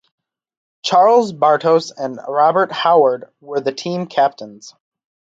[0.81, 4.73] Charles Bartos and Robert Howard were the team captains.